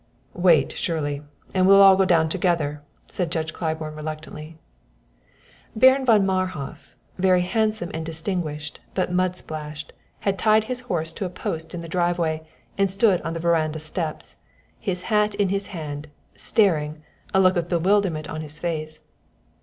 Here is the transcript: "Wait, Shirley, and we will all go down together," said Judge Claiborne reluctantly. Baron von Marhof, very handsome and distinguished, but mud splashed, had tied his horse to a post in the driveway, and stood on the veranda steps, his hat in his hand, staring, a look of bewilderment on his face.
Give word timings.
"Wait, 0.33 0.71
Shirley, 0.71 1.21
and 1.53 1.67
we 1.67 1.73
will 1.75 1.81
all 1.83 1.95
go 1.95 2.05
down 2.05 2.27
together," 2.27 2.81
said 3.07 3.31
Judge 3.31 3.53
Claiborne 3.53 3.93
reluctantly. 3.95 4.57
Baron 5.75 6.05
von 6.07 6.25
Marhof, 6.25 6.87
very 7.19 7.41
handsome 7.41 7.91
and 7.93 8.03
distinguished, 8.03 8.79
but 8.95 9.11
mud 9.11 9.35
splashed, 9.35 9.93
had 10.21 10.39
tied 10.39 10.63
his 10.63 10.79
horse 10.89 11.13
to 11.13 11.25
a 11.25 11.29
post 11.29 11.75
in 11.75 11.81
the 11.81 11.87
driveway, 11.87 12.41
and 12.79 12.89
stood 12.89 13.21
on 13.21 13.33
the 13.35 13.39
veranda 13.39 13.77
steps, 13.77 14.37
his 14.79 15.03
hat 15.03 15.35
in 15.35 15.49
his 15.49 15.67
hand, 15.67 16.07
staring, 16.33 17.03
a 17.31 17.39
look 17.39 17.55
of 17.55 17.69
bewilderment 17.69 18.27
on 18.27 18.41
his 18.41 18.57
face. 18.57 19.01